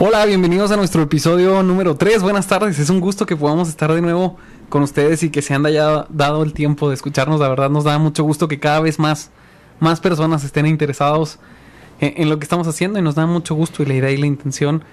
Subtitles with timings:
[0.00, 2.22] Hola, bienvenidos a nuestro episodio número 3.
[2.22, 4.36] Buenas tardes, es un gusto que podamos estar de nuevo
[4.68, 7.40] con ustedes y que se han dado el tiempo de escucharnos.
[7.40, 9.32] La verdad nos da mucho gusto que cada vez más,
[9.80, 11.40] más personas estén interesados
[11.98, 14.18] en, en lo que estamos haciendo y nos da mucho gusto y la idea y
[14.18, 14.84] la intención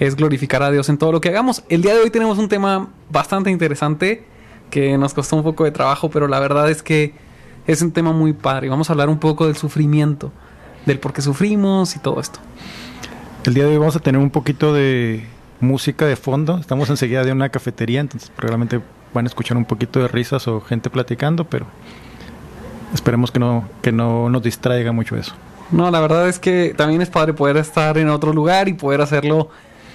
[0.00, 1.62] es glorificar a Dios en todo lo que hagamos.
[1.68, 4.24] El día de hoy tenemos un tema bastante interesante
[4.68, 7.14] que nos costó un poco de trabajo, pero la verdad es que
[7.68, 8.68] es un tema muy padre.
[8.68, 10.32] Vamos a hablar un poco del sufrimiento,
[10.86, 12.40] del por qué sufrimos y todo esto.
[13.50, 15.24] El día de hoy vamos a tener un poquito de
[15.58, 16.58] música de fondo.
[16.58, 18.80] Estamos enseguida de una cafetería, entonces probablemente
[19.12, 21.66] van a escuchar un poquito de risas o gente platicando, pero
[22.94, 25.34] esperemos que no, que no nos distraiga mucho eso.
[25.72, 29.00] No, la verdad es que también es padre poder estar en otro lugar y poder
[29.00, 29.48] hacerlo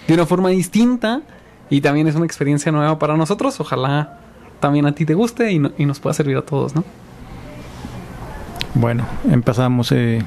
[0.06, 1.22] de una forma distinta
[1.70, 3.58] y también es una experiencia nueva para nosotros.
[3.62, 4.20] Ojalá
[4.60, 6.84] también a ti te guste y, no, y nos pueda servir a todos, ¿no?
[8.74, 9.94] Bueno, empezamos.
[9.94, 10.22] Eh,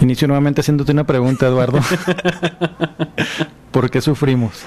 [0.00, 1.80] Inicio nuevamente haciéndote una pregunta, Eduardo.
[3.70, 4.62] ¿Por qué sufrimos?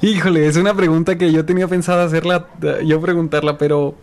[0.00, 2.48] Híjole, es una pregunta que yo tenía pensada hacerla,
[2.84, 3.94] yo preguntarla, pero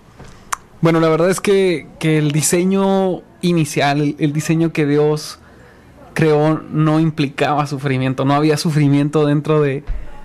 [0.82, 5.40] bueno, la verdad es que, que el diseño inicial, el, el, diseño que Dios
[6.14, 9.84] creó no implicaba sufrimiento, no había sufrimiento dentro de,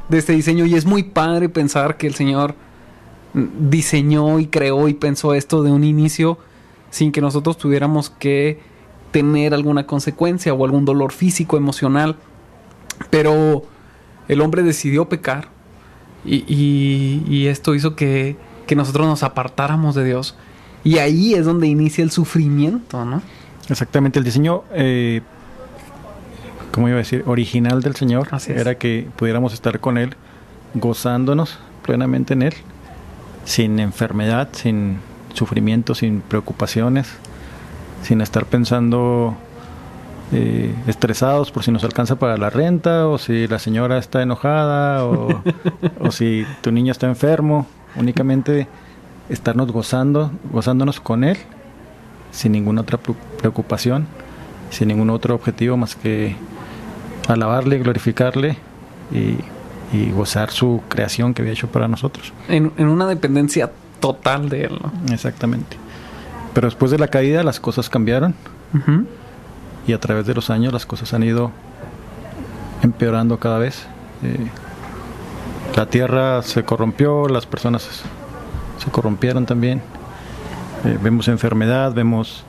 [0.09, 2.55] de este diseño y es muy padre pensar que el Señor
[3.35, 6.39] diseñó y creó y pensó esto de un inicio
[6.91, 8.61] sin que nosotros tuviéramos que
[9.15, 12.17] tener alguna consecuencia o algún dolor físico, emocional.
[13.11, 13.63] Pero
[14.27, 15.47] el hombre decidió pecar
[16.25, 20.35] y, y, y esto hizo que, que, nosotros nos apartáramos de Dios.
[20.83, 23.23] Y ahí es donde inicia el sufrimiento, ¿no?
[23.69, 25.21] Exactamente, el diseño, eh,
[26.73, 27.23] ¿cómo iba a decir?
[27.29, 30.17] Original del Señor era que pudiéramos estar con Él,
[30.75, 32.55] gozándonos plenamente en Él,
[33.45, 34.99] sin enfermedad, sin
[35.35, 37.17] sufrimiento, sin preocupaciones,
[38.05, 39.35] sin estar pensando
[40.33, 45.05] eh, estresados por si nos alcanza para la renta o si la señora está enojada
[45.05, 45.43] o,
[46.01, 47.67] o, si tu niño está enfermo.
[47.97, 48.69] Únicamente
[49.29, 51.39] estarnos gozando, gozándonos con él
[52.31, 52.99] sin ninguna otra
[53.39, 54.07] preocupación,
[54.71, 56.37] sin ningún otro objetivo más que
[57.29, 58.59] alabarle, glorificarle
[59.13, 59.39] y,
[59.97, 62.33] y gozar su creación que había hecho para nosotros.
[62.49, 64.79] En, en una dependencia total de él.
[64.83, 65.15] ¿no?
[65.15, 65.77] Exactamente.
[66.55, 68.35] Pero después de la caída las cosas cambiaron
[68.73, 69.07] uh -huh.
[69.89, 71.51] y a través de los años las cosas han ido
[72.83, 73.87] empeorando cada vez.
[74.23, 74.47] Eh,
[75.77, 78.03] la tierra se corrompió, las personas
[78.79, 79.83] se corrompieron también.
[80.85, 82.45] Eh, vemos enfermedad, vemos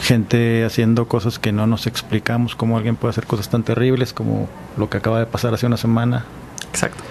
[0.00, 4.48] gente haciendo cosas que no nos explicamos, cómo alguien puede hacer cosas tan terribles como
[4.76, 6.24] lo que acaba de pasar hace una semana.
[6.70, 7.02] Exacto.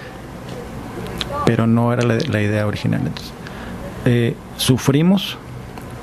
[1.46, 3.02] Pero no era la, la idea original.
[3.06, 3.34] Entonces,
[4.06, 5.38] eh, sufrimos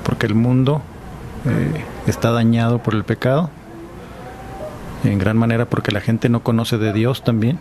[0.07, 0.81] porque el mundo
[1.45, 3.49] eh, está dañado por el pecado,
[5.03, 7.59] en gran manera porque la gente no conoce de Dios también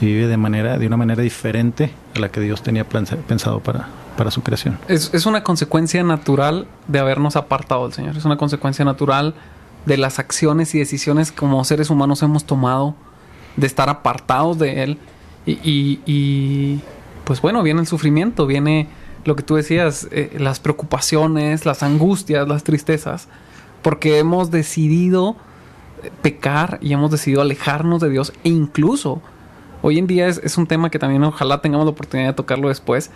[0.00, 3.88] y vive de manera de una manera diferente a la que Dios tenía pensado para,
[4.16, 4.78] para su creación.
[4.88, 9.34] Es, es una consecuencia natural de habernos apartado del Señor, es una consecuencia natural
[9.84, 12.94] de las acciones y decisiones como seres humanos hemos tomado
[13.58, 14.98] de estar apartados de Él
[15.44, 16.80] y, y, y
[17.24, 18.88] pues bueno, viene el sufrimiento, viene
[19.24, 23.28] lo que tú decías, eh, las preocupaciones, las angustias, las tristezas,
[23.82, 25.36] porque hemos decidido
[26.22, 29.22] pecar y hemos decidido alejarnos de Dios e incluso
[29.82, 33.10] hoy en día es, un tema que también ojalá tengamos la oportunidad de tocarlo después.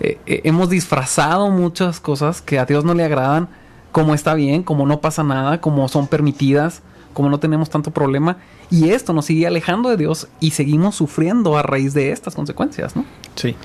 [0.00, 3.48] Eh, eh, hemos disfrazado muchas cosas que a Dios no le agradan,
[3.92, 6.82] como está bien, como no pasa nada, como son permitidas,
[7.12, 8.36] como no tenemos tanto problema.
[8.70, 12.94] Y esto nos sigue alejando de Dios y seguimos sufriendo a raíz de estas consecuencias,
[12.94, 13.04] ¿no?
[13.34, 13.56] Sí.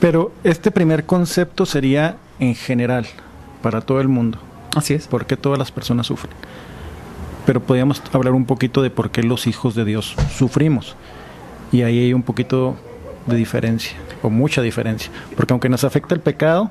[0.00, 3.06] Pero este primer concepto sería en general,
[3.62, 4.38] para todo el mundo.
[4.76, 5.08] Así es.
[5.08, 6.32] ¿Por qué todas las personas sufren?
[7.46, 10.94] Pero podríamos hablar un poquito de por qué los hijos de Dios sufrimos.
[11.72, 12.76] Y ahí hay un poquito
[13.26, 15.10] de diferencia, o mucha diferencia.
[15.36, 16.70] Porque aunque nos afecta el pecado,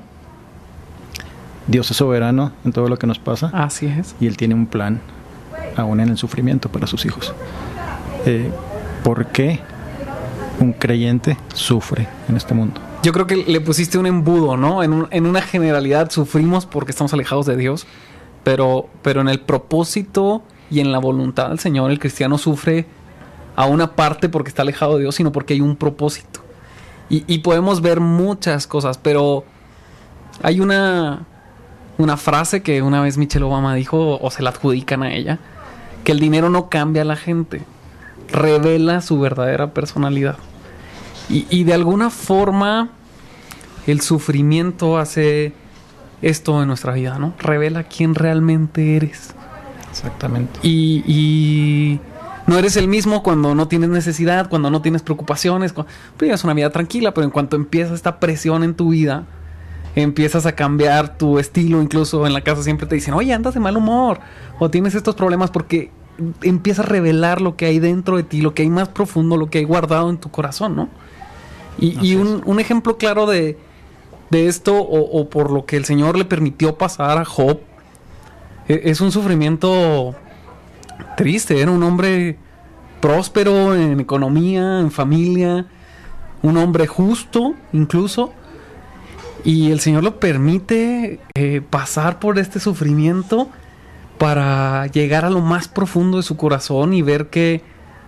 [1.67, 3.49] Dios es soberano en todo lo que nos pasa.
[3.53, 4.15] Así es.
[4.19, 5.01] Y Él tiene un plan,
[5.75, 7.33] aún en el sufrimiento, para sus hijos.
[8.25, 8.49] Eh,
[9.03, 9.59] ¿Por qué
[10.59, 12.86] un creyente sufre en este mundo?
[13.07, 14.83] Yo creo que le pusiste un embudo, ¿no?
[14.83, 17.87] En, un, en, una generalidad sufrimos porque estamos alejados de Dios,
[18.43, 22.85] pero, pero en el propósito y en la voluntad del Señor el cristiano sufre
[23.55, 26.41] a una parte porque está alejado de Dios, sino porque hay un propósito.
[27.09, 29.45] Y, y podemos ver muchas cosas, pero
[30.43, 31.25] hay una,
[32.17, 35.39] frase que una vez Michelle Obama dijo, o se la adjudican a ella,
[36.03, 37.61] que el dinero no cambia a la gente,
[38.33, 40.35] revela su verdadera personalidad.
[41.29, 42.96] Y, y, de alguna forma
[43.87, 45.53] el sufrimiento hace
[46.21, 47.33] esto en nuestra vida, ¿no?
[47.39, 49.33] Revela quién realmente eres.
[49.89, 50.59] Exactamente.
[50.61, 51.99] Y, y
[52.47, 55.73] No eres el mismo cuando no tienes necesidad, cuando no tienes preocupaciones.
[55.73, 55.91] Cuando...
[56.17, 59.25] Pues una vida tranquila, pero en cuanto empieza esta presión en tu vida,
[59.95, 61.81] empiezas a cambiar tu estilo.
[61.81, 64.19] Incluso en la casa siempre te dicen, oye, andas de mal humor.
[64.59, 65.91] O tienes estos problemas porque
[66.41, 69.49] empieza a revelar lo que hay dentro de ti, lo que hay más profundo, lo
[69.49, 70.89] que hay guardado en tu corazón, ¿no?
[71.79, 73.55] Y, un, ejemplo claro de,
[74.31, 77.59] esto, o, por lo que el Señor le permitió pasar a Job,
[78.67, 80.15] e, es un sufrimiento
[81.15, 81.61] triste.
[81.61, 82.37] Era un hombre
[82.99, 85.67] próspero en economía, en familia,
[86.41, 88.33] un hombre justo incluso.
[89.43, 93.47] Y el Señor lo permite eh, pasar por este sufrimiento
[94.17, 97.61] para llegar a lo más profundo de su corazón y ver que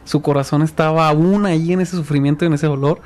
[0.05, 3.01] su corazón estaba aún ahí en ese sufrimiento en ese dolor,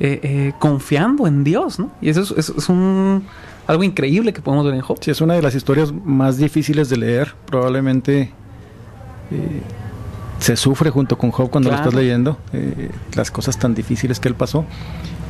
[0.00, 1.90] eh, eh, confiando en Dios, ¿no?
[2.00, 3.24] Y eso es, un,
[3.66, 4.98] algo increíble que podemos ver en Job.
[5.00, 7.34] Sí, es una de las historias más difíciles de leer.
[7.46, 8.32] Probablemente
[9.30, 9.62] eh,
[10.40, 12.38] se sufre junto con Job cuando lo estás leyendo,
[13.14, 14.64] las cosas tan difíciles que él pasó.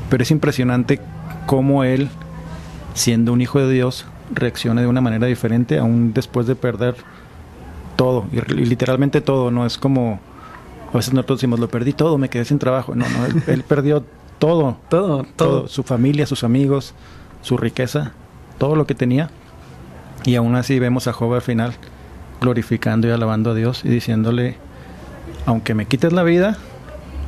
[0.09, 1.01] Pero es impresionante
[1.47, 2.09] cómo él,
[2.95, 6.97] siendo un hijo de Dios, reacciona de una manera diferente aún después de perder
[7.97, 10.21] todo, y, literalmente todo, no es como
[10.95, 12.95] a veces nosotros decimos, lo perdí todo, me quedé sin trabajo.
[12.95, 14.05] No, no, él, perdió
[14.47, 16.95] todo, todo, todo, su familia, sus amigos,
[17.43, 18.13] su riqueza,
[18.59, 19.31] todo lo que tenía.
[20.25, 21.75] Y aún así vemos a Job al final
[22.41, 24.57] glorificando y alabando a Dios y diciéndole,
[25.47, 26.59] aunque me quites la vida,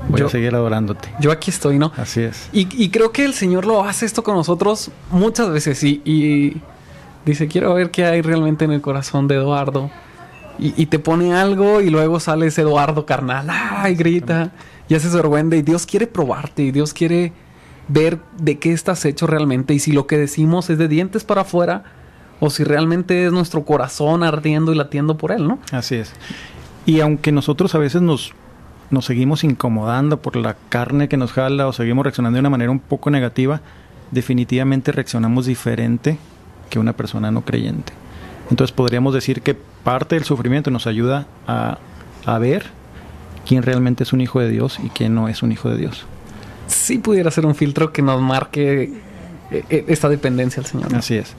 [0.09, 1.09] voy a seguir adorándote.
[1.21, 1.93] Yo aquí estoy, ¿no?
[1.97, 2.49] Así es.
[2.53, 6.61] Y, creo que el Señor lo hace esto con nosotros muchas veces y
[7.27, 9.91] Dice, quiero ver qué hay realmente en el corazón de Eduardo.
[10.59, 13.95] Y, te pone algo y luego sale ese Eduardo carnal, ¡ay!
[13.95, 14.53] grita
[14.89, 15.57] y hace sorprende.
[15.57, 17.33] Y Dios quiere probarte y Dios quiere
[17.89, 21.43] ver de qué estás hecho realmente y si lo que decimos es de dientes para
[21.43, 21.85] afuera
[22.41, 25.59] o si realmente es nuestro corazón ardiendo y latiendo por Él, ¿no?
[25.73, 26.13] Así es.
[26.85, 28.33] Y aunque nosotros a veces nos,
[28.91, 32.71] nos seguimos incomodando por la carne que nos jala o seguimos reaccionando de una manera
[32.71, 33.61] un poco negativa,
[34.11, 36.19] definitivamente reaccionamos diferente
[36.71, 37.93] que una persona no creyente.
[38.51, 41.79] Entonces podríamos decir que parte del sufrimiento nos ayuda a,
[42.39, 42.67] ver
[43.47, 46.05] quién realmente es un hijo de Dios y quién no es un hijo de Dios.
[46.67, 48.93] Sí pudiera ser un filtro que nos marque
[49.51, 50.95] eh, eh, esta dependencia al Señor.
[50.95, 51.35] Así es.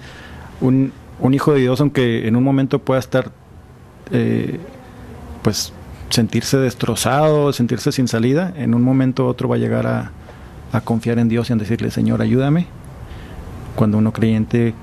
[0.62, 0.92] Un,
[1.32, 3.32] hijo de Dios, aunque en un momento pueda estar,
[4.12, 4.58] eh,
[5.44, 5.74] pues,
[6.10, 10.12] sentirse destrozado, sentirse sin salida, en un momento u otro va a llegar a,
[10.72, 12.68] a confiar en Dios y a decirle, Señor, ayúdame.
[13.76, 14.74] Cuando uno creyente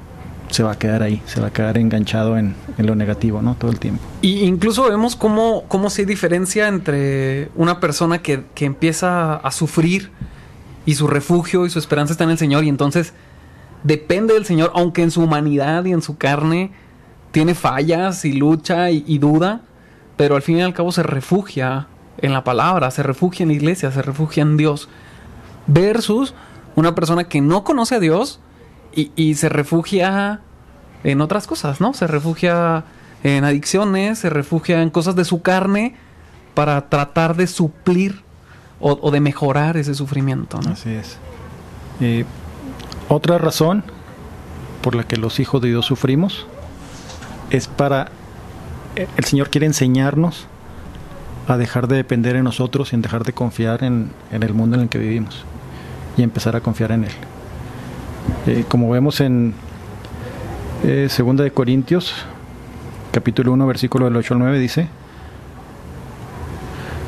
[0.51, 3.55] se va a quedar ahí, se va a quedar enganchado en, lo negativo, ¿no?
[3.55, 4.03] Todo el tiempo.
[4.23, 10.11] Y incluso vemos cómo, cómo se diferencia entre una persona que, que empieza a sufrir
[10.87, 13.15] y su refugio y su esperanza está en el Señor y entonces
[13.83, 16.73] depende del Señor, aunque en su humanidad y en su carne
[17.33, 19.63] tiene fallas y lucha y, y duda,
[20.17, 21.89] pero al fin y al cabo se refugia
[22.19, 24.89] en la palabra, se refugia en la iglesia, se refugia en Dios,
[25.67, 26.35] versus
[26.77, 28.41] una persona que no conoce a Dios,
[28.95, 30.41] y, se refugia
[31.03, 31.95] en otras cosas, ¿no?
[31.95, 32.85] Se refugia
[33.23, 35.97] en adicciones, se refugia en cosas de su carne
[36.55, 38.23] para tratar de suplir
[38.81, 40.61] o, de mejorar ese sufrimiento.
[40.61, 40.73] ¿no?
[40.73, 41.17] Así es.
[43.09, 43.83] otra razón
[44.83, 46.47] por la que los hijos de Dios sufrimos
[47.51, 48.09] es para...
[48.97, 50.47] Eh, el Señor quiere enseñarnos
[51.49, 54.83] a dejar de depender en nosotros y en dejar de confiar en el mundo en
[54.83, 55.45] el que vivimos
[56.17, 57.13] y empezar a confiar en Él.
[58.47, 59.55] Eh, como vemos en
[60.83, 62.15] eh, Segunda de Corintios,
[63.13, 64.89] capítulo 1, versículo del 8 al 9, dice,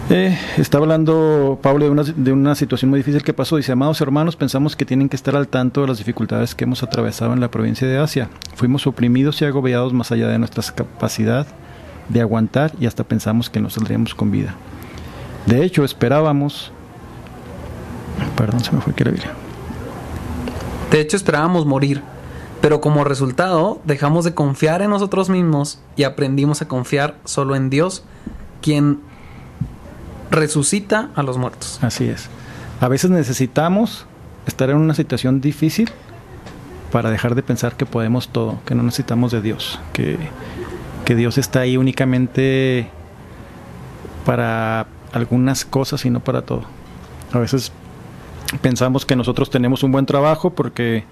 [0.09, 3.57] eh, está hablando Pablo de una, de una, situación muy difícil que pasó.
[3.57, 6.83] Dice, amados hermanos, pensamos que tienen que estar al tanto de las dificultades que hemos
[6.83, 8.31] atravesado en la provincia de Asia.
[8.55, 11.47] Fuimos oprimidos y agobiados más allá de nuestra capacidad
[12.09, 14.55] de aguantar y hasta pensamos que no saldríamos con vida.
[15.47, 16.73] De hecho, esperábamos...
[18.37, 19.46] Perdón, se me fue que la Biblia.
[20.91, 22.03] De hecho, esperábamos morir,
[22.61, 27.71] pero como resultado dejamos de confiar en nosotros mismos y aprendimos a confiar solo en
[27.71, 28.05] Dios,
[28.63, 29.01] quien
[30.31, 31.79] resucita a los muertos.
[31.83, 32.29] Así es.
[32.81, 34.07] A veces necesitamos
[34.47, 35.91] estar en una situación difícil
[36.93, 40.19] para dejar de pensar que podemos todo, que no necesitamos de Dios, que,
[41.15, 42.89] Dios está ahí únicamente
[44.25, 46.63] para algunas cosas y no para todo.
[47.33, 47.73] A veces
[48.61, 51.05] pensamos que nosotros tenemos un buen trabajo porque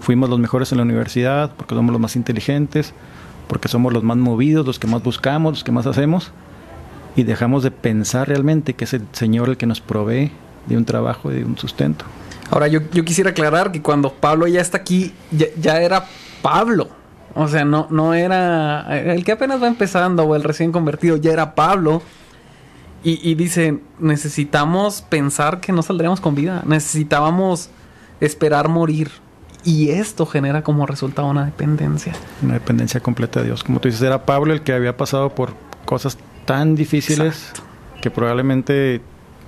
[0.00, 2.92] fuimos los mejores en la universidad, porque somos los más inteligentes,
[3.48, 6.32] porque somos los más movidos, los que más buscamos, los que más hacemos,
[7.16, 10.32] y dejamos de pensar realmente que es el Señor el que nos provee
[10.66, 12.04] de un trabajo y de un sustento.
[12.50, 16.06] Ahora, yo, yo quisiera aclarar que cuando Pablo ya está aquí, ya, era
[16.42, 16.88] Pablo.
[17.34, 21.32] O sea, no, no era el que apenas va empezando o el recién convertido, ya
[21.32, 22.02] era Pablo.
[23.02, 26.62] Y, dice, necesitamos pensar que no saldremos con vida.
[26.66, 27.70] Necesitábamos
[28.20, 29.10] esperar morir.
[29.64, 32.12] Y esto genera como resultado una dependencia.
[32.42, 33.64] Una dependencia completa de Dios.
[33.64, 35.54] Como tú dices, era Pablo el que había pasado por
[35.86, 37.52] cosas tan difíciles
[38.02, 39.00] que probablemente,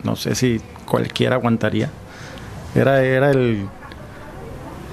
[0.02, 1.90] no sé si cualquiera aguantaría.
[2.74, 3.66] Era, era el,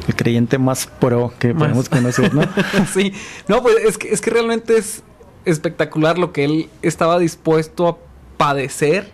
[0.08, 2.42] el creyente más pro que podemos conocer, ¿no?
[2.94, 3.14] sí,
[3.48, 5.04] no, pues es que, es que realmente es
[5.46, 8.09] espectacular lo que él estaba dispuesto a
[8.40, 9.12] padecer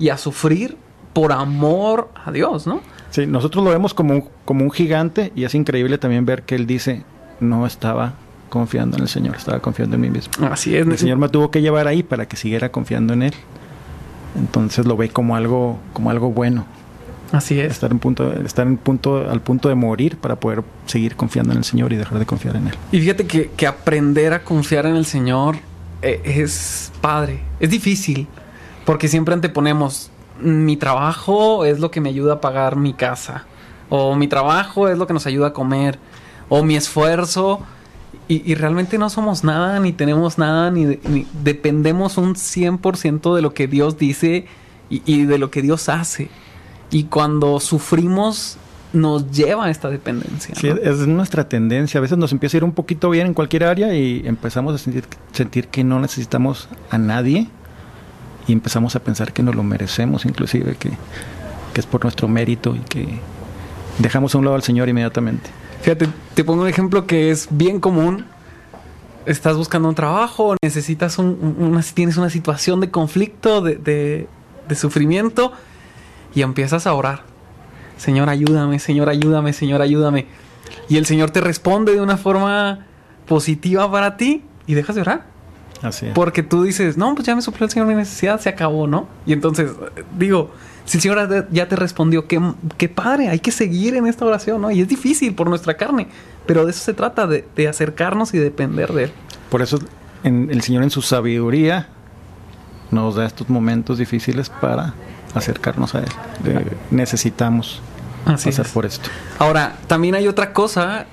[0.00, 0.76] y a sufrir
[1.12, 2.80] por amor a Dios, ¿no?
[3.10, 6.56] Sí, nosotros lo vemos como un, como un gigante y es increíble también ver que
[6.56, 7.04] él dice,
[7.38, 8.14] no estaba
[8.48, 10.48] confiando en el Señor, estaba confiando en mí mismo.
[10.48, 10.84] Así es.
[10.84, 13.34] El Señor me tuvo que llevar ahí para que siguiera confiando en Él.
[14.36, 16.66] Entonces lo ve como algo, como algo bueno.
[17.30, 17.70] Así es.
[17.70, 21.58] Estar en punto, estar en punto, al punto de morir para poder seguir confiando en
[21.58, 22.74] el Señor y dejar de confiar en Él.
[22.90, 25.56] Y fíjate que, que aprender a confiar en el Señor
[26.02, 27.40] eh, es padre.
[27.60, 28.26] Es difícil.
[28.84, 30.10] Porque siempre anteponemos,
[30.40, 33.44] mi trabajo es lo que me ayuda a pagar mi casa.
[33.88, 35.98] O mi trabajo es lo que nos ayuda a comer.
[36.48, 37.60] O mi esfuerzo.
[38.26, 40.98] Y, realmente no somos nada, ni tenemos nada, ni,
[41.42, 44.46] dependemos un 100% de lo que Dios dice
[44.88, 46.30] y, de lo que Dios hace.
[46.90, 48.56] Y cuando sufrimos,
[48.94, 50.54] nos lleva a esta dependencia.
[50.54, 51.98] Sí, es nuestra tendencia.
[51.98, 54.78] A veces nos empieza a ir un poquito bien en cualquier área y empezamos a
[54.78, 57.50] sentir, sentir que no necesitamos a nadie
[58.46, 60.92] y empezamos a pensar que nos lo merecemos, inclusive, que,
[61.74, 63.18] es por nuestro mérito y que
[63.98, 65.50] dejamos a un lado al Señor inmediatamente.
[65.82, 68.26] Fíjate, te pongo un ejemplo que es bien común.
[69.26, 75.52] Estás buscando un trabajo, necesitas un, una, tienes una situación de conflicto, de, de sufrimiento,
[76.34, 77.22] y empiezas a orar.
[77.96, 80.26] Señor, ayúdame, Señor, ayúdame, Señor, ayúdame.
[80.88, 82.86] Y el Señor te responde de una forma
[83.26, 85.33] positiva para ti y dejas de orar.
[86.14, 89.08] Porque tú dices, no, pues ya me suplió el Señor mi necesidad, se acabó, ¿no?
[89.26, 89.70] Y entonces,
[90.18, 90.50] digo,
[90.84, 92.40] si el Señor ya te respondió, qué,
[92.78, 94.70] qué padre, hay que seguir en esta oración, ¿no?
[94.70, 96.08] Y es difícil por nuestra carne,
[96.46, 99.12] pero de eso se trata, de, acercarnos y depender de Él.
[99.50, 99.78] Por eso
[100.22, 101.88] el Señor en su sabiduría
[102.90, 104.94] nos da estos momentos difíciles para
[105.34, 106.08] acercarnos a Él.
[106.90, 107.82] necesitamos
[108.24, 109.10] pasar por esto.
[109.38, 111.06] Ahora, también hay otra cosa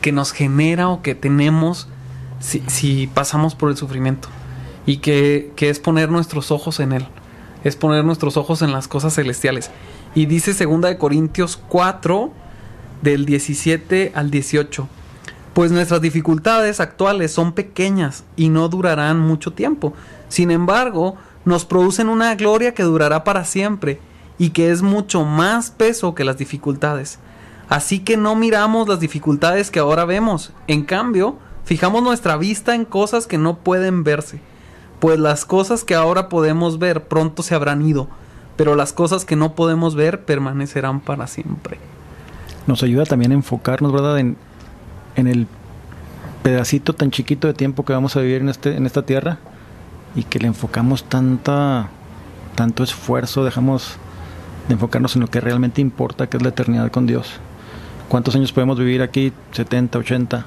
[0.00, 1.88] que nos genera o que tenemos
[2.42, 4.28] si, pasamos por el sufrimiento.
[4.84, 7.06] Y que, es poner nuestros ojos en Él.
[7.64, 9.70] Es poner nuestros ojos en las cosas celestiales.
[10.14, 12.32] Y dice 2 de Corintios 4,
[13.00, 14.88] del 17 al 18.
[15.54, 19.92] Pues nuestras dificultades actuales son pequeñas y no durarán mucho tiempo.
[20.28, 24.00] Sin embargo, nos producen una gloria que durará para siempre
[24.38, 27.18] y que es mucho más peso que las dificultades.
[27.68, 30.52] Así que no miramos las dificultades que ahora vemos.
[30.66, 34.40] En cambio, Fijamos nuestra vista en cosas que no pueden verse,
[35.00, 38.08] pues las cosas que ahora podemos ver pronto se habrán ido,
[38.56, 41.78] pero las cosas que no podemos ver permanecerán para siempre.
[42.66, 44.36] Nos ayuda también a enfocarnos, ¿verdad?, en,
[45.16, 45.46] en el
[46.42, 49.38] pedacito tan chiquito de tiempo que vamos a vivir en, este, en esta tierra
[50.14, 51.88] y que le enfocamos tanta,
[52.54, 53.96] tanto esfuerzo, dejamos
[54.68, 57.34] de enfocarnos en lo que realmente importa, que es la eternidad con Dios.
[58.08, 59.32] ¿Cuántos años podemos vivir aquí?
[59.52, 60.44] 70, 80,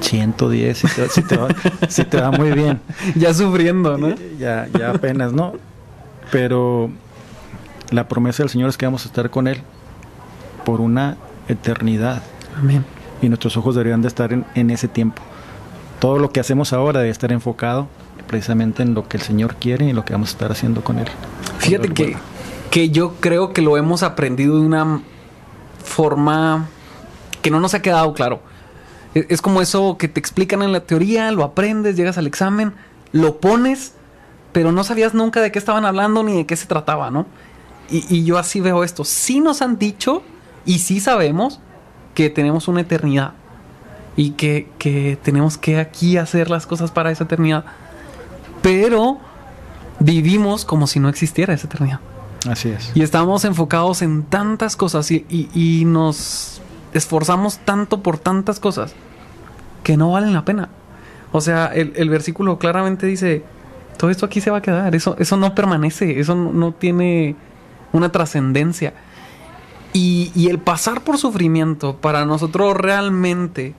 [0.00, 1.48] 110, si te, si te, va,
[1.88, 2.80] si te va muy bien.
[3.14, 4.14] Ya sufriendo, ¿no?
[4.38, 5.54] Ya, ya apenas, ¿no?
[6.30, 6.90] Pero
[7.90, 9.62] la promesa del Señor es que vamos a estar con Él
[10.64, 11.16] por una
[11.48, 12.22] eternidad.
[12.58, 12.84] Amén.
[13.22, 15.22] Y nuestros ojos deberían de estar en, en ese tiempo.
[16.00, 17.88] Todo lo que hacemos ahora debe estar enfocado
[18.26, 20.98] precisamente en lo que el Señor quiere y lo que vamos a estar haciendo con
[20.98, 21.06] Él.
[21.58, 22.16] Fíjate que,
[22.70, 25.00] que yo creo que lo hemos aprendido de una
[25.84, 26.68] forma
[27.42, 28.40] que no nos ha quedado claro.
[29.28, 32.74] Es como eso que te explican en la teoría, lo aprendes, llegas al examen,
[33.12, 33.94] lo pones,
[34.52, 37.26] pero no sabías nunca de qué estaban hablando ni de qué se trataba, ¿no?
[37.88, 39.04] Y, yo así veo esto.
[39.04, 40.22] Sí nos han dicho
[40.64, 41.60] y sí sabemos
[42.14, 43.32] que tenemos una eternidad
[44.16, 47.64] y que, que tenemos que aquí hacer las cosas para esa eternidad.
[48.60, 49.18] Pero
[50.00, 52.00] vivimos como si no existiera esa eternidad.
[52.48, 52.90] Así es.
[52.94, 56.60] Y estamos enfocados en tantas cosas y, y, nos
[56.98, 58.94] esforzamos tanto por tantas cosas
[59.82, 60.68] que no valen la pena.
[61.32, 63.42] O sea, el, versículo claramente dice,
[63.98, 67.36] todo esto aquí se va a quedar, eso, eso no permanece, eso no, tiene
[67.92, 68.94] una trascendencia.
[69.92, 73.74] Y, y, el pasar por sufrimiento para nosotros realmente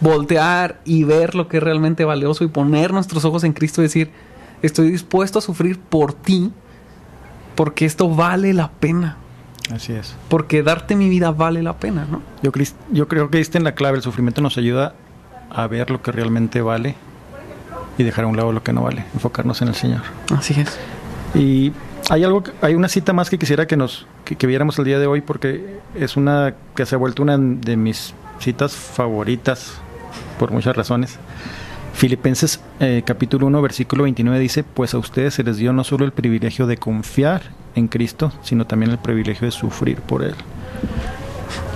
[0.00, 3.84] voltear y ver lo que es realmente valioso y poner nuestros ojos en Cristo y
[3.84, 4.10] decir,
[4.62, 6.52] estoy dispuesto a sufrir por ti
[7.54, 9.16] porque esto vale la pena.
[9.72, 10.14] Así es.
[10.28, 12.22] Porque darte mi vida vale la pena, ¿no?
[12.42, 12.52] Yo,
[12.90, 13.96] yo creo que diste en la clave.
[13.96, 14.94] El sufrimiento nos ayuda
[15.50, 16.94] a ver lo que realmente vale
[17.96, 20.02] y dejar a un lado lo que no vale, enfocarnos en el Señor.
[20.36, 20.78] Así es.
[21.34, 21.72] Y
[22.08, 25.06] hay algo, hay una cita más que quisiera que nos que, viéramos el día de
[25.06, 29.74] hoy porque es una que se ha vuelto una de mis citas favoritas
[30.38, 31.18] por muchas razones.
[31.98, 36.04] Filipenses eh, capítulo 1 versículo 29 dice, pues a ustedes se les dio no solo
[36.04, 37.42] el privilegio de confiar
[37.74, 40.36] en Cristo, sino también el privilegio de sufrir por Él.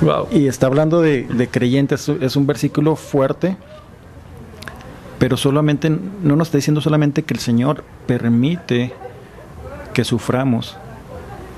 [0.01, 0.29] Wow.
[0.31, 3.57] Y está hablando de, de creyentes, es un versículo fuerte,
[5.19, 8.93] pero solamente, no nos está diciendo solamente que el Señor permite
[9.93, 10.77] que suframos,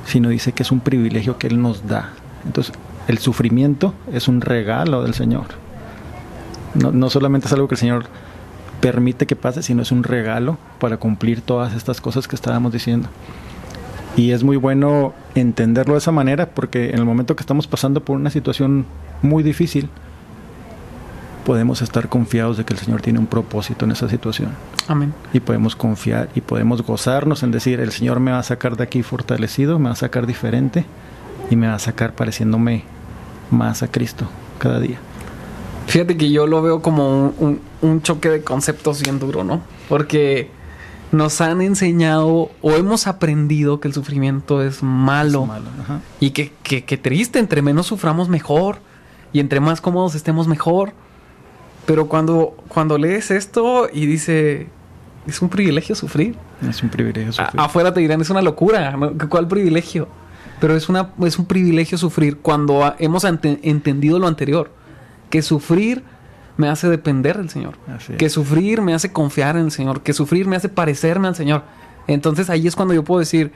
[0.06, 2.14] sino dice que es un privilegio que Él nos da.
[2.46, 2.72] Entonces,
[3.08, 5.48] el sufrimiento es un regalo del Señor.
[6.72, 8.06] No, no solamente es algo que el Señor
[8.84, 13.08] permite que pase, sino es un regalo para cumplir todas estas cosas que estábamos diciendo.
[14.14, 18.04] Y es muy bueno entenderlo de esa manera porque en el momento que estamos pasando
[18.04, 18.84] por una situación
[19.22, 19.88] muy difícil,
[21.46, 24.50] podemos estar confiados de que el Señor tiene un propósito en esa situación.
[24.86, 25.14] Amén.
[25.32, 28.84] Y podemos confiar y podemos gozarnos en decir, el Señor me va a sacar de
[28.84, 30.84] aquí fortalecido, me va a sacar diferente
[31.50, 32.84] y me va a sacar pareciéndome
[33.50, 34.98] más a Cristo cada día.
[35.86, 37.32] Fíjate que yo lo veo como
[37.82, 39.62] un, choque de conceptos bien duro, ¿no?
[39.88, 40.50] Porque
[41.12, 45.48] nos han enseñado o hemos aprendido que el sufrimiento es malo.
[46.20, 48.78] Y que, que, triste, entre menos suframos mejor.
[49.32, 50.92] Y entre más cómodos estemos mejor.
[51.86, 54.68] Pero cuando, cuando lees esto y dice,
[55.26, 56.34] es un privilegio sufrir.
[56.68, 57.60] Es un privilegio sufrir.
[57.60, 58.96] afuera te dirán, es una locura.
[59.28, 60.08] ¿Cuál privilegio?
[60.60, 64.70] Pero es, una, es un privilegio sufrir cuando hemos entendido lo anterior.
[65.34, 66.04] Que sufrir
[66.56, 67.74] me hace depender del Señor.
[68.16, 70.02] Que sufrir me hace confiar en el Señor.
[70.02, 71.64] Que sufrir me hace parecerme al Señor.
[72.06, 73.50] Entonces ahí es cuando yo puedo decir,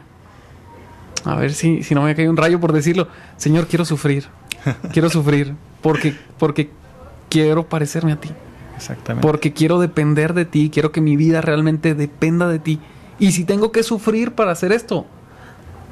[1.25, 3.07] a ver si, si no me cae un rayo por decirlo,
[3.37, 4.27] Señor, quiero sufrir.
[4.93, 5.55] quiero sufrir.
[5.81, 6.69] Porque, porque
[7.29, 8.31] quiero parecerme a ti.
[8.75, 9.25] Exactamente.
[9.25, 10.69] Porque quiero depender de ti.
[10.69, 12.81] Quiero que mi vida realmente dependa de ti.
[13.21, 15.07] Y si tengo que sufrir para hacer esto,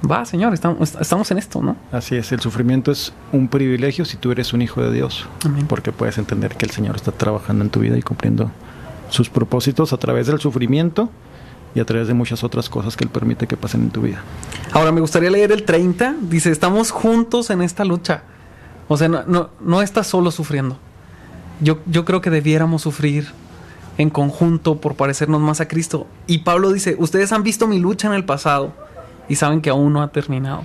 [0.06, 1.76] va, Señor, estamos, en esto, ¿no?
[1.92, 5.26] Así es, el sufrimiento es un privilegio si tú eres un hijo de Dios,
[5.68, 8.50] porque puedes entender que el Señor está trabajando en tu vida y cumpliendo
[9.10, 11.10] sus propósitos a través del sufrimiento
[11.74, 14.22] y a través de muchas otras cosas que Él permite que pasen en tu vida.
[14.72, 18.22] Ahora, me gustaría leer el 30, dice, estamos juntos en esta lucha.
[18.88, 20.78] O sea, no, no, estás solo sufriendo.
[21.60, 23.28] Yo, yo creo que debiéramos sufrir
[23.98, 26.06] en conjunto por parecernos más a Cristo.
[26.26, 28.85] Y Pablo dice, ustedes han visto mi lucha en el pasado
[29.28, 30.64] y saben que aún no ha terminado.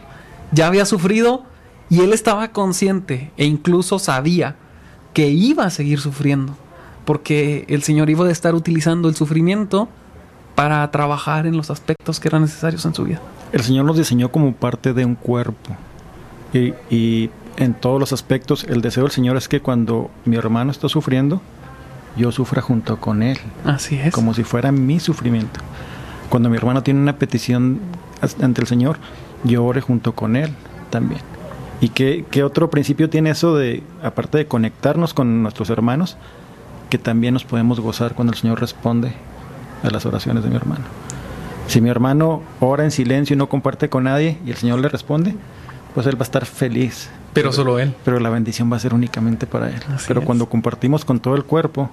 [0.51, 1.43] Ya había sufrido
[1.89, 4.55] y él estaba consciente e incluso sabía
[5.13, 6.55] que iba a seguir sufriendo,
[7.05, 9.89] porque el Señor iba a estar utilizando el sufrimiento
[10.55, 13.21] para trabajar en los aspectos que eran necesarios en su vida.
[13.51, 15.75] El Señor nos diseñó como parte de un cuerpo
[16.53, 20.71] y, y en todos los aspectos el deseo del Señor es que cuando mi hermano
[20.71, 21.41] está sufriendo,
[22.15, 23.37] yo sufra junto con él.
[23.65, 24.13] Así es.
[24.13, 25.59] Como si fuera mi sufrimiento.
[26.29, 27.79] Cuando mi hermano tiene una petición
[28.21, 28.97] ante el Señor,
[29.43, 30.53] yo ore junto con Él
[30.89, 31.21] también.
[31.79, 36.17] ¿Y qué, qué, otro principio tiene eso de, aparte de conectarnos con nuestros hermanos,
[36.89, 39.13] que también nos podemos gozar cuando el Señor responde
[39.83, 40.83] a las oraciones de mi hermano?
[41.67, 44.89] Si mi hermano ora en silencio y no comparte con nadie y el Señor le
[44.89, 45.35] responde,
[45.93, 47.09] pues él va a estar feliz.
[47.33, 47.95] Pero, solo él.
[48.03, 49.81] Pero la bendición va a ser únicamente para él.
[50.07, 51.89] pero cuando compartimos con todo el cuerpo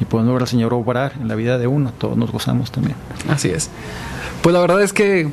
[0.00, 2.96] y podemos ver al Señor obrar en la vida de uno, todos nos gozamos también.
[3.28, 3.70] Así es.
[4.42, 5.30] Pues la verdad es que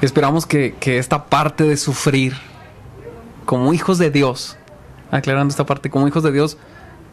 [0.00, 2.34] esperamos que, esta parte de sufrir
[3.44, 4.56] como hijos de Dios,
[5.10, 6.56] aclarando esta parte, como hijos de Dios,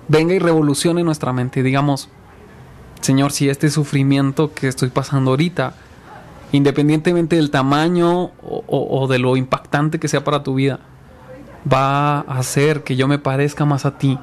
[0.07, 2.09] venga y revolucione nuestra mente y digamos,
[3.01, 5.73] Señor, si este sufrimiento que estoy pasando ahorita,
[6.51, 10.79] independientemente del tamaño o, o, de lo impactante que sea para tu vida,
[11.71, 14.19] va a hacer que yo me parezca más a ti,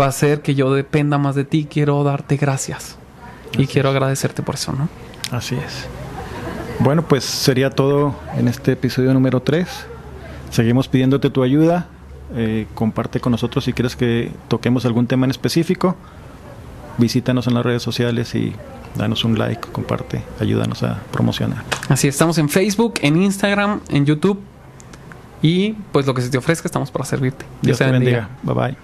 [0.00, 2.96] va a hacer que yo dependa más de ti, quiero darte gracias
[3.56, 4.88] y quiero agradecerte por eso, ¿no?
[5.30, 5.86] Así es.
[6.78, 9.68] Bueno, pues sería todo en este episodio número 3.
[10.50, 11.86] Seguimos pidiéndote tu ayuda.
[12.34, 15.96] Eh, comparte con nosotros si quieres que toquemos algún tema en específico.
[16.98, 18.54] Visítanos en las redes sociales y
[18.96, 21.64] danos un like, comparte, ayúdanos a promocionar.
[21.88, 24.40] Así estamos en Facebook, en Instagram, en YouTube
[25.40, 27.44] y pues lo que se te ofrezca estamos para servirte.
[27.60, 28.28] Dios, te bendiga.
[28.42, 28.76] Bye bye.